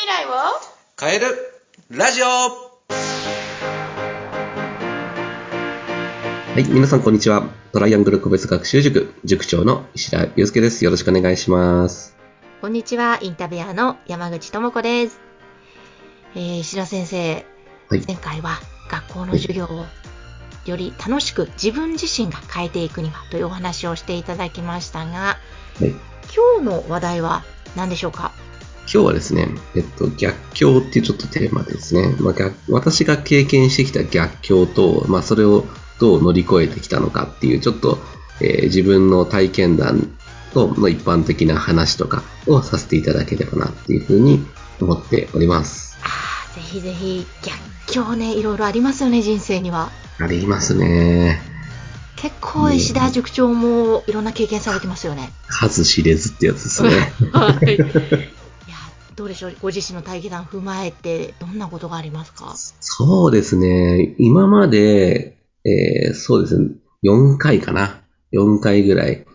[0.00, 0.30] 未来を？
[0.98, 1.26] 変える
[1.90, 2.54] ラジオは
[6.56, 7.50] い、皆さんこんにちは。
[7.72, 10.86] トライアングル個別学習塾、塾長の石田祐介です。
[10.86, 12.16] よろしくお願いします。
[12.62, 15.20] こんにちは、インタビュアーの山口智子です。
[16.34, 17.44] えー、石田先生、
[17.90, 18.58] はい前回は
[18.90, 19.84] 学校の授業を
[20.64, 25.36] より楽しく自分自身が変えていくにはというお話をしていただきましたが、は
[25.82, 25.90] い、
[26.34, 27.44] 今日の話題は
[27.76, 28.32] 何でしょうか？
[28.92, 32.14] 今日はですね、えっと、逆境っていうちょっとテーマですね。
[32.20, 35.64] まあ、逆私が経験してきた逆境と、まあ、それを
[36.00, 37.98] どう乗り越えてきたのかっていう、ちょっと、
[38.40, 40.16] えー自分の体験談
[40.54, 44.44] との一般的な話とかをさせていただければなっていうふうに
[44.80, 45.98] 思っております。
[46.02, 49.90] あーぜひぜひ逆境ね、いろいろありますよね、人生には。
[50.18, 51.40] ありますね。
[52.16, 55.32] 結構石田塾長もいろんな経験されてますよね。
[55.48, 57.12] 数知れずってやつですね。
[57.32, 58.39] はい。
[59.16, 62.54] どうでしょう、ご自身の体験談踏まえて、どんなことがありますか？
[62.80, 64.14] そうですね。
[64.18, 66.70] 今まで、えーそうですね。
[67.02, 68.00] 4回かな。
[68.32, 69.26] 4回ぐらい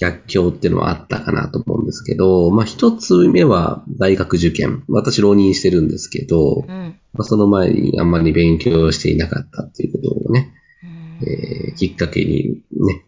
[0.00, 4.84] 逆境っていうのはあったかなと思うんですけど、まあ一つ目は大学受験。
[4.88, 6.96] 私浪人してるんですけど、うん。
[7.14, 10.52] まあ、その前にあんまり勉強していなかったっていうことをね、
[11.22, 13.04] うんえーきっかけにね、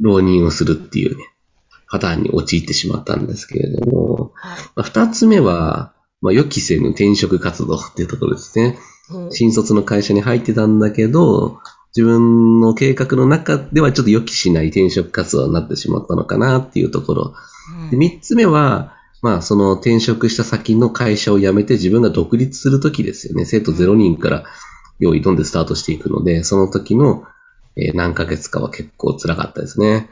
[0.00, 1.24] 浪人をするっていうね、
[1.94, 8.78] パターンに陥ってしまったんですけれども、はいまあ、二つ目は、まあ、予期せぬ転職活動っていうところですね。
[9.12, 11.58] うん新卒の会社に入ってたんだけど、
[11.94, 17.34] 自分の計画の中ではちょっと予期しない転職活動になってしまったのかなっていうところ。
[17.90, 23.44] で三つ目は、まあその転職した先の会社を辞めて自分が独立するときですよね。
[23.44, 24.44] 生徒0人から
[24.98, 27.24] 用意どんでスタートしていくので、その時の、
[27.76, 30.08] えー何ヶ月かは結構辛かったですね。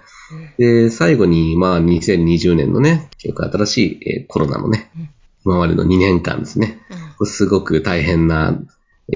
[0.59, 5.09] で、最後に、まあ2020年のね、結構新しい、えーコロナのねうん、
[5.45, 6.81] 今までの2年間ですね。
[6.91, 8.59] うんすごく大変な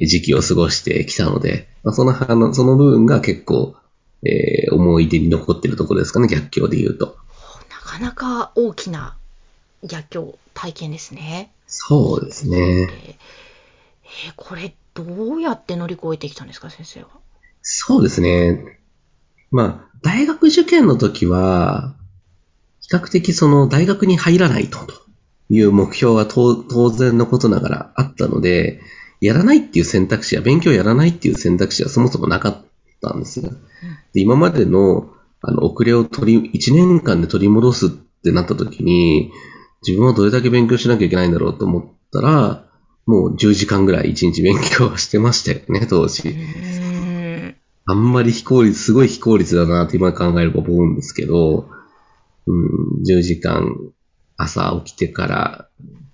[0.01, 3.75] 時期を過ごしてきたので、まあ、そのあのその部分が結構、
[4.22, 7.16] えー思い出に残ってるところですかね、逆境で言うと。
[7.71, 9.16] なかなか大きな
[9.84, 11.50] 逆境体験ですね。
[11.66, 13.19] そうですえーね。
[14.05, 17.09] えーこれ、どうやって乗り越えてきたんですか、先生は？
[17.62, 18.78] そうですね。
[19.51, 21.95] まあ、大学受験の時は、
[22.81, 24.79] 比較的その大学に入らないと、
[25.49, 28.81] いう目標は当当然のことながらあったので、
[29.21, 32.65] やらないっていう選択肢や勉強やらないっていう選択肢はそもそもなかっ
[33.01, 33.51] たんですよ。
[34.12, 35.11] で今までの
[35.43, 39.31] あの遅れを取り、1年間で取り戻すってなった時に、
[39.87, 42.65] 自分はどれだけ勉強しなきゃいけないんだろうと思ったら、
[43.07, 46.37] もう10時間ぐらい1日勉強はしてましたよね、当時。
[47.86, 51.69] あんまり非効率、すごい非効率だなって今考えれば思うんですけど、
[52.47, 53.92] うん、10時間
[54.36, 55.69] 朝起きてから、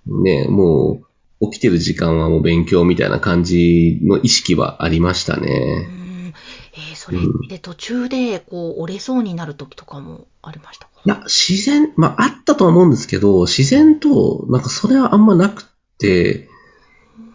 [0.05, 1.01] ね、も
[1.41, 5.47] う起きてる時間はもう勉強みたいな感じの意識はありましたうね。
[5.49, 6.33] ん。
[6.75, 10.91] えーそれって途中でこう折れそうになる時とかもありましたか？
[11.05, 15.65] いや、自然、まああったとは思うんですけど、自然と、なんかそれはあんまなくっ
[15.97, 16.47] て、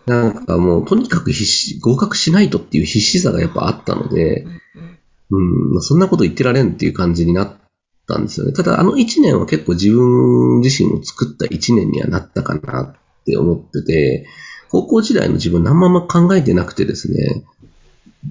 [0.09, 4.47] なんかもうとにかく必死、合格しないとっていう必死さがやっぱあったので、
[5.31, 7.57] うん、まあそんなこと言ってられんっていう感じになっ
[8.07, 8.53] たんですよね。
[8.53, 14.27] ただ、あの一年は結構自分自身を作った一年にはなったかなって思ってて、
[14.71, 17.45] 高校時代の自分何も考えてなくてですね、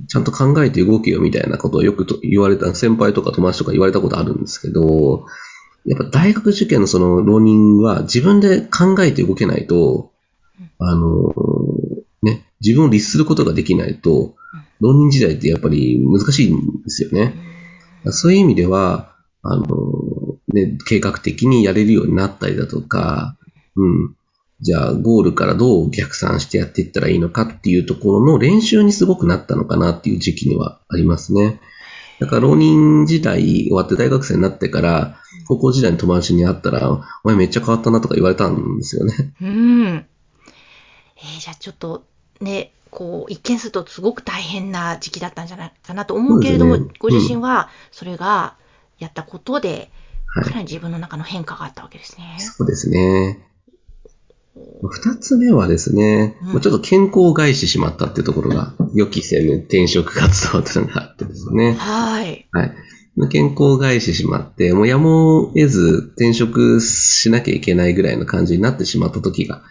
[0.07, 5.25] ちゃんと考えて動けよみたいなことをよくと言われた、先輩とか友達とか言われたことあるんですけど、
[5.85, 10.11] やっぱ大学受験のその浪人は自分で考えて動けないと、
[10.79, 11.33] あの、
[12.23, 14.35] ね、自分を律することができないと、
[14.79, 17.33] 浪人時代ってやっぱり難しいんですよね。
[18.11, 19.65] そういう意味では、あの、
[20.53, 23.37] ね、計画的にやれるようになったりだとか、
[23.75, 24.15] うん。
[24.59, 31.59] じゃあ、ゴールからどう逆算してやっていったらいいのかっていうところの練習にすごくなったのかなっていう時期にはありますね。
[32.19, 39.33] だから、浪人時代終わって大学生になってから、高校時代の友達に会ったら、お前めっちゃ変わったなとか言われたんですよね。
[39.41, 40.05] うん。
[41.17, 42.03] えーじゃあちょっと
[42.41, 48.55] ね、こう、一見するとすごく大変な時期だったんじゃないかなと思うけれども、そうですねご自身はそれが
[48.99, 49.89] やったことで、はい
[50.27, 52.35] かなり自分の中の変化があったわけですね。
[52.37, 53.47] そうですね。
[54.83, 61.73] 二つ目はですね、うんまあちょっと健康を害してしまったっていうところが、予期せぬ転職活動っていうのがあってですね。
[61.73, 62.47] はい。
[62.51, 62.73] はい。
[63.29, 69.63] 健康を害してしまって、もうやむを得ず転職しなきゃいけないぐらいの感じになってしまった時が、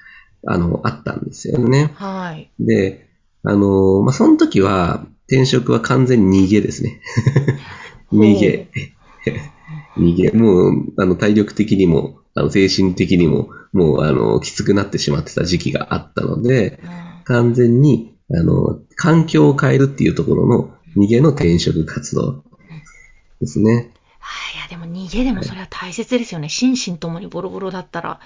[0.47, 1.93] あの、あったんですよね。
[1.95, 2.51] はい。
[2.61, 3.09] で、
[3.43, 7.01] あの、まあ、その時は、転職は完全に逃げですね。
[8.13, 8.69] 逃げ。
[9.99, 10.31] 逃げ。
[10.31, 22.45] もう、あの、体力的にも、あの、精神的にも、もう、あの、きつくなってしまってた時期があったので、うん完全に、あの、環境を変えるっていうところの逃げの転職活動
[23.41, 23.91] ですね。
[24.21, 26.49] はい、いや、でも逃げでもそれは大切ですよね。
[26.49, 28.21] 心身ともにボロボロだったら。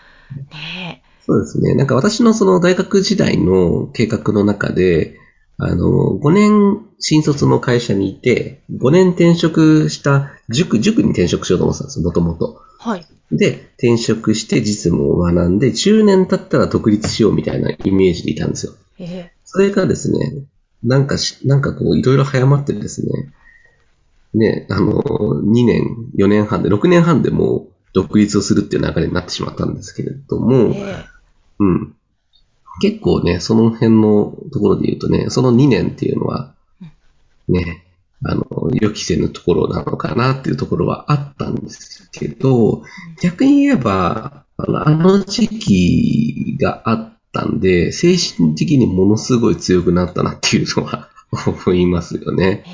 [0.53, 1.75] ねそうですね。
[1.75, 5.17] なんか私のその大学時代の計画の中で、
[5.59, 12.63] あの、5年新卒の会社にいて、5年転職した塾、塾に転職しようと思ってたんですよ、もともと。
[12.85, 12.89] え。
[12.89, 13.07] はい。
[13.31, 18.73] で、転職して実務を学んで、10年経ったら独立しようみたいなイメージでいたんですよ。
[18.99, 20.33] えそれがですね、
[20.83, 23.33] なんかし、なんかこう、いろいろ早まってですね、
[24.35, 24.93] ね、あの、
[25.45, 25.85] 2年、
[26.17, 30.41] 4年半で、6年半でもう独立をするっていう流れになってしまったんですけれどえ。
[30.41, 31.05] も、え
[31.61, 31.95] うん。
[32.81, 36.55] 結構ね、その辺のところで言うとね、その2年っていうのは、
[37.49, 37.85] ね、
[38.25, 42.83] あの、予期せぬところなのかなっていうところはあったんですけど、
[43.23, 51.09] 逆に言えば、あのあの時期があったんで、精神的にものすごい強くなったなっていうのは
[51.65, 52.65] 思いますよね。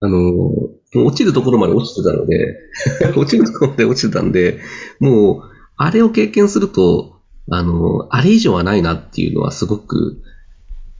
[0.00, 0.50] あの、
[0.94, 2.58] 落ちるところまで落ちてたので、
[3.16, 4.60] 落ちるところまで落ちてたんで、
[5.00, 7.13] もう、あれを経験すると、
[7.50, 10.22] あの、あれ以上はないなっていうのはすごく、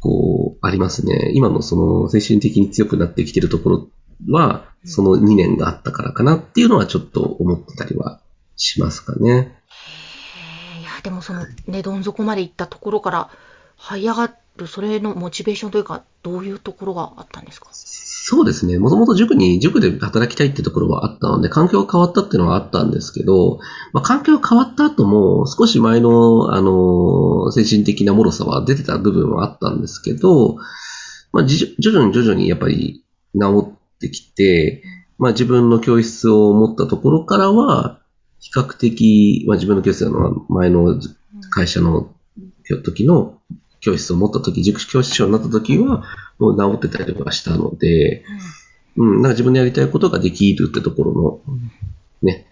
[0.01, 1.31] こう、ありますね。
[1.35, 3.89] 今のその精神的に強くなってきてるところ
[4.29, 8.21] は、その2年があったからかなっていうのはちょっと思ってたりは
[8.57, 9.31] しますかね。
[9.31, 13.31] ええいや、でもそのね、どん底まで行ったところから、
[13.79, 17.69] 這い上がる、それのモチベーションというか、どういうところがあったんですか？
[18.27, 18.79] そうですね。
[18.79, 23.59] もともと塾に、塾で働きたいってところはあったので、環境が変わったっていうのはあったんですけど、
[23.93, 30.57] まあ、環境が変わった後も、少し前の、あの、精神的な脆さは出てた部分はあったんですけど、
[31.35, 33.05] まあ、じ徐々に徐々にやっぱり
[33.39, 34.83] 治ってきて、
[35.19, 38.01] まあ、自分の教室を持ったところからは、
[38.41, 40.99] 比較的、まあ、自分の教室の前の
[41.51, 42.15] 会社の
[42.85, 43.39] 時の
[43.85, 46.05] 教室を持った時、塾教師長になった時は、
[46.39, 48.25] もう治ってたりはしたので、
[48.97, 51.59] うん、なんか自分のやりたいことができるってところの、
[52.23, 52.47] ね、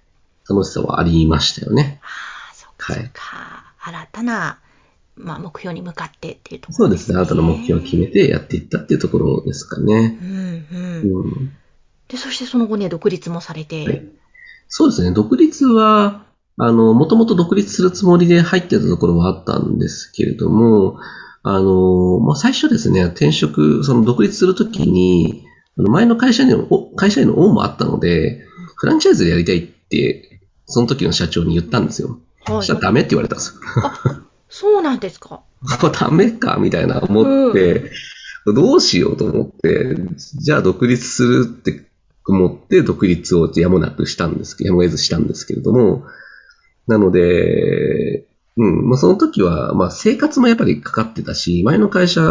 [0.48, 2.00] 楽しさはありましたよね。
[2.02, 2.06] あ
[2.50, 3.10] あ、そっかはい。
[3.84, 4.58] 新たな、
[5.16, 7.16] まあ、目標に向かってっていうところそうですね。
[7.16, 10.18] 新たな目標を決めてやっていったっていうところですかね。
[10.20, 11.22] うんうん。
[11.22, 11.52] うん。
[12.08, 14.02] で、そしてその後ね、独立もされて、はい
[14.74, 15.12] そうですね。
[15.12, 16.24] 独立は、
[16.58, 20.98] あの、もともと独立するつもりで入ってたところはあったんですけれども、
[21.42, 25.44] あの、まあ、最初ですね、転職、その独立するときに、
[25.76, 26.54] 前の会社に
[26.96, 28.44] 会社員の恩もあったので、
[28.76, 32.08] フランチャイズでやりたいって、その時の社長に言ったんですよ。
[32.08, 32.18] はい
[32.56, 33.60] そしたらダメって言われたんですよ。
[34.48, 35.40] そうなんですか？
[35.98, 37.90] ダメかみたいな思って、
[38.46, 39.96] どうしようと思って、
[40.40, 41.86] じゃあ独立するって
[42.26, 46.02] 思って独立をやむなくしたんですけど、やむを得ずしたんですけれども、
[46.86, 48.26] なので、
[48.56, 52.22] うん、まあ、その時は、まあ、生活もやっぱりかかってたし、前の会社、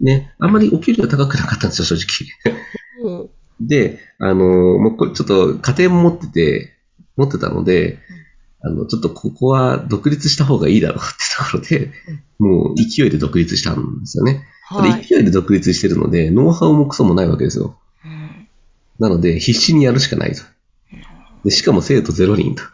[0.00, 1.96] ね、あんまりお給料高くなかったんですよ、正
[3.02, 3.18] 直。
[3.18, 6.72] もうで、あの、もうこれちょっと家庭も持ってて、
[7.16, 7.98] 持ってたので、
[8.60, 11.92] あの、ちょっとここは独立した方がいいだろうってところで、
[12.38, 14.44] もう勢いで独立したんですよね。
[14.64, 15.02] はい。
[15.02, 17.78] で勢いで独立してるので、ノウハウもクソもないわけですよ。
[18.04, 18.48] うん
[18.98, 20.42] なので、必死にやるしかないと。
[21.44, 22.68] でしかも生徒0人と、うん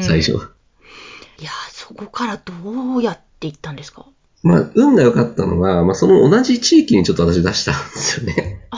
[0.00, 0.32] 最初。
[0.32, 2.52] いや、そこからど
[2.96, 4.06] うやっていったんですか？
[4.42, 8.68] まあ、運が良かったのは、まあ、その同じ地域にちょっと私出したんですよね。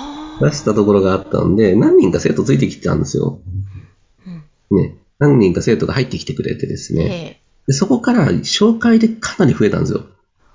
[0.41, 3.41] 出したところがあったんで、何人か生徒ついてきてたんですよ。
[4.27, 4.45] うん
[4.77, 4.97] ね。
[5.19, 7.05] 何人か生徒が入ってきてくれてですね。
[7.05, 7.09] え
[7.39, 10.05] えでそこから紹介でかなり増えたんですよ。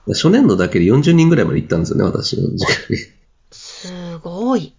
[0.07, 2.97] 初年度だけで40人ぐらいまで行ったんですよね、私の塾に。
[3.49, 4.73] すごい。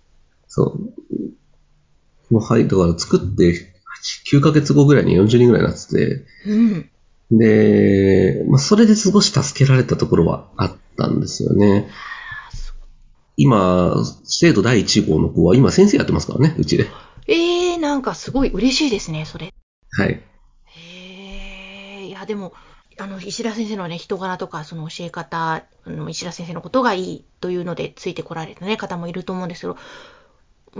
[0.46, 0.78] そ
[2.30, 2.34] う。
[2.34, 3.77] もうはい、だから作って8
[4.30, 6.90] 9ヶ月後ぐらいに40人ぐらいになってて、うん。
[7.30, 11.88] で、まあ、それで少し助けられたところはあったんですよね。
[13.36, 16.86] 今、生徒第1号の子は今先生やってますからね、うちで。
[17.26, 19.52] ええなんかすごい嬉しいですね、それ。
[19.92, 20.08] はい。
[20.08, 20.22] へ
[22.02, 22.54] え、いや、でも、
[22.98, 29.76] あの、石田先生のね、人柄とか、その教え方、あの石田先生のことがいいというので、ついてこられたね、方もいると思うんですけど、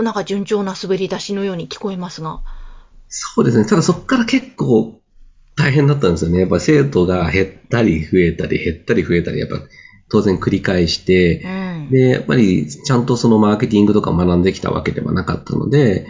[0.02, 2.40] なんか順調な滑り出しのように聞こえますが。
[3.08, 3.64] そうですね。
[3.64, 5.00] ただそこから結構
[5.56, 6.40] 大変だったんですよね。
[6.40, 9.56] やっぱ生徒が減ったり増えたり減ったり増えたり、やっぱ
[10.08, 11.48] 当然繰り返してう、
[11.88, 11.90] ん。
[11.90, 16.06] で、やっぱりちゃんとそのマーケティングとか学んできたわけではなかったので、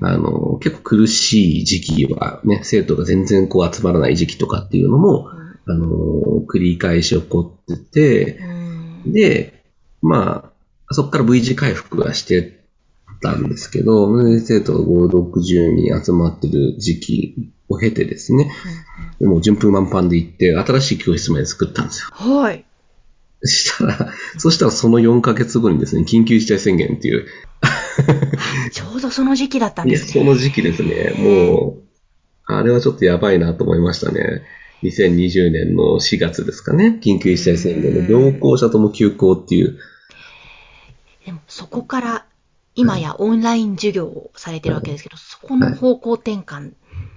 [0.00, 5.28] あの、結構苦しい時期はね、生徒が全然こう集まらない時期とかっていうのも、
[5.66, 5.86] あの、
[6.46, 8.38] 繰り返し起こってて、
[9.04, 9.12] うん。
[9.12, 9.62] で、
[10.02, 12.63] まあ、そこから V 字回復はして
[13.20, 14.08] たんですけど、
[14.40, 18.52] 生徒が5、60人集まってる時期を経てですね、
[19.20, 22.08] でもう順風満帆で行って、新しい教室まで作ったんですよ。
[22.12, 22.64] はい。
[23.42, 27.26] そしたら、そしたらその4ヶ月後にですね、緊急事態宣言っていう、
[28.72, 30.12] ちょうどその時期だったんですね。
[30.12, 31.82] その時期ですね、もう、
[32.46, 34.42] あれはちょっとやばいなと思いましたね。
[34.82, 39.78] 2020年の4月ですかね、緊急事態宣言で、両校舎とも休校っていう、
[41.24, 42.26] でもそこから
[42.74, 46.72] 今やオンライン授業をされてるわけですけど、そこの方向転換。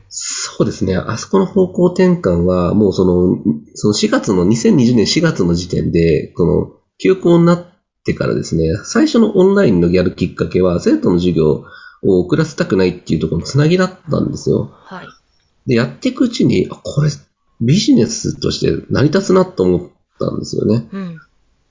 [0.09, 0.95] そうですね。
[0.95, 3.37] あそこの方向転換は、もうその、
[3.73, 7.65] その4月の、2020年4月の時点で、この、休校になっ
[8.03, 11.65] てからですね、最初のオンラインのやるきっかけは、生徒の授業
[12.03, 14.71] を遅らせたくないっていうところのつなぎだったんですよ。
[14.71, 15.07] はい。
[15.67, 17.09] で、やっていくうちに、あ、これ、
[17.59, 20.87] ビジネスとして成り立つなと思ったんですよね。
[20.91, 21.19] うん。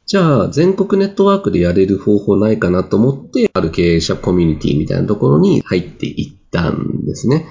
[0.07, 7.47] じゃあ、全国ネットワークでやれる方法ないかなと思って、ある経営者コミュニティみたいなところに入っていったんですね。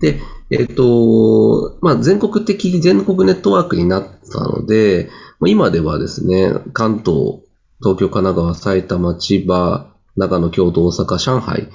[0.00, 7.42] で、えっ、と、まあ、全国的、全国ネットワークになったので、まあ今ではですね、関東、
[7.80, 11.68] 東京、神奈川、埼玉、千葉、長野、京都、大阪、上海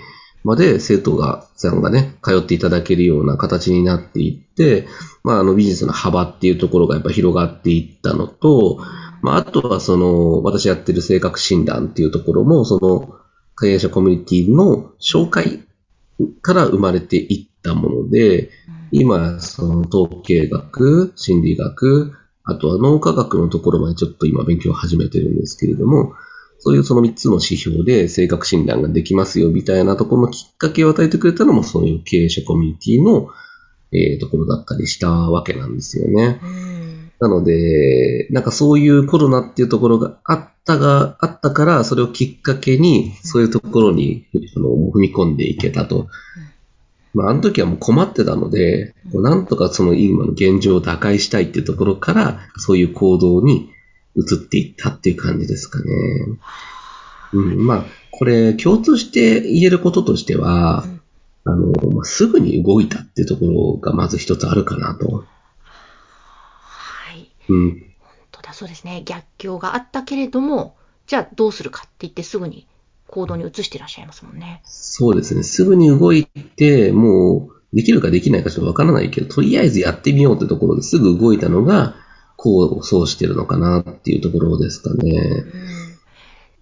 [0.43, 4.87] まで生徒が、さんがね、通っていただけるような形になっていって、
[5.23, 8.79] まあ、あのビジネスの幅っていうところがやっぱ広がっていったのと、
[9.21, 13.15] まあ、あとはその、私やってる性格診断っていうところも、その、
[13.59, 15.65] 経営者コミュニティの紹介
[16.41, 18.49] から生まれていったもので、
[18.91, 26.13] 今、その統計学、心理学、あとは脳科学のところまでちょっと今勉強を始めてるんですけれども、
[26.59, 33.29] そういうその3つの指標で性格診断ができますよみたいなところのきっかけを与えてくれたのもそういう経営者コミュニティの、
[33.91, 36.41] えーところだったりしたわけなんですよね。
[37.19, 37.29] うん。
[37.31, 46.07] なので、なんかそういうコロナっていうところがあったが、あったから、それをきっかけに、そういうところにあの踏み込んでいけたと。
[47.13, 53.71] まあ、あの時はもう困ってたので、こうなんとかその今の現状を打開したいっていうところから、そういう行動に
[54.15, 55.85] 移っていったっていう感じですかね。
[57.33, 60.85] うん、まあ、これ共通して言えることとしては、
[61.43, 65.25] あの、まあ、すぐに動いたっていうところがまず一つあるかなと。
[67.47, 67.59] はい。
[67.59, 67.93] うん。
[67.99, 69.03] 本当だ、そうですね。
[69.05, 70.75] 逆境があったけれども、
[71.07, 72.67] じゃあどうするかって言ってすぐに
[73.07, 74.61] 行動に移してらっしゃいますもんね。
[74.65, 75.43] そうですね。
[75.43, 81.95] すぐに動いて、もう、できるかできないかちょっとわからないけど、とりあえずやってみようってところですぐ動いたのが、
[82.35, 85.11] こう、そうしてるのかなっていうところですかね。
[85.11, 85.51] うん。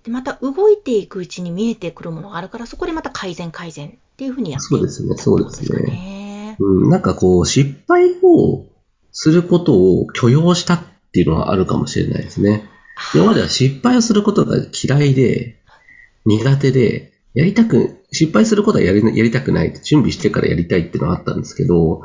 [0.04, 6.56] で、また動いていくうちに見えてくるものがあるから、そこでまた改善改善っていうふうにやっていそうですねそうですね。
[6.60, 8.65] うん、なんかこう、失敗を
[9.15, 12.69] することを許容したっていうのはあるかもしれないですね。
[13.13, 15.55] 今までは失敗をすることが嫌いで、
[16.25, 22.01] 苦手で、やりたく、失敗することはやりやりたくない、準備してからやりたいっていうのはあったんですけど、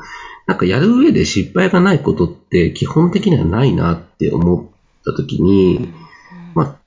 [0.47, 4.65] なんかやる上で失敗がないことって基本的にはないなって思っ
[5.05, 5.93] たときに、
[6.55, 6.79] ま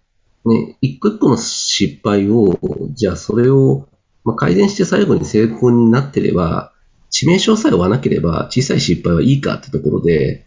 [0.45, 2.57] あ、ね、一個一個の失敗を、
[2.91, 3.87] じゃあそれを、
[4.23, 6.72] まあ、改善して最後に成功になってれば、
[7.13, 10.45] 致命傷さえ負わなければ小さい失敗はいいかってところで、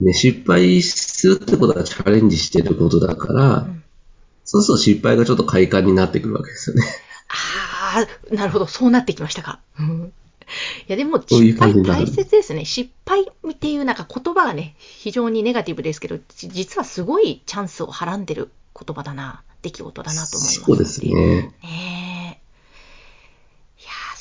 [0.00, 3.82] ね、失敗するってことはチャレンジしてることだから、ん
[4.44, 6.82] そうすると失敗がちょっと快感になってくるわけですよね。
[7.28, 9.60] ああ、なるほど、そうなってきましたか。
[9.78, 10.12] うん
[10.86, 12.66] いや、でも、失敗大切ですね。
[12.66, 20.60] 失敗っていうなんか言葉がね、非常にネガティブですけど、じ実はすごいチャンスをはらんでる言葉だな、出来事だなと思います。
[20.60, 21.14] そうですね。
[21.14, 21.54] ね
[22.08, 22.11] え。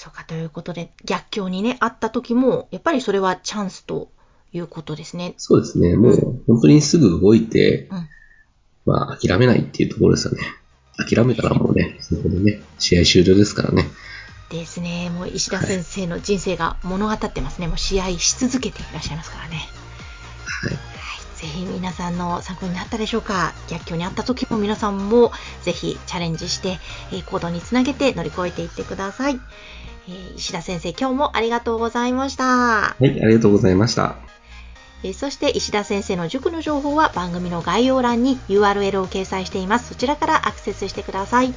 [0.03, 4.09] そうか、ということで、逆境にね、あった時も、やっぱりそれはチャンスと
[4.51, 5.35] いうことですね。
[5.37, 5.95] そうですね。
[5.95, 8.09] もう本当にすぐ動いて、うん
[8.83, 10.41] まあ諦めないっていうところですよね。
[10.97, 13.85] 諦めたらもうね、そこでね、試合終了ですからね。
[14.49, 15.11] ですね。
[15.11, 17.67] もう石田先生の人生が物語ってますね。
[17.67, 19.57] もう試合し続けていらっしゃいますからね。
[20.45, 21.00] はい。
[21.41, 25.31] ぜひ皆さんの参考になったでしょうか逆境にあった時も皆さんも
[25.63, 26.77] ぜひチャレンジして、
[27.11, 29.39] えー行動につなげて乗り越えていってください。
[30.07, 32.43] えー石田先生、今日もありがとうございました。
[32.45, 34.17] はい、ありがとうございました。
[35.03, 39.89] えーそして石田先生の塾の情報は番組の概要欄に URL を掲載しています。
[39.89, 41.55] そちらからアクセスしてください。